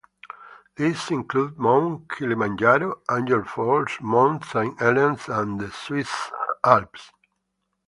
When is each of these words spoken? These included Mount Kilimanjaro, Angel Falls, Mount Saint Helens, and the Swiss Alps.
These 0.77 1.11
included 1.11 1.59
Mount 1.59 2.09
Kilimanjaro, 2.09 3.01
Angel 3.11 3.43
Falls, 3.43 3.99
Mount 4.01 4.43
Saint 4.45 4.79
Helens, 4.79 5.29
and 5.29 5.59
the 5.59 5.69
Swiss 5.69 6.31
Alps. 6.65 7.11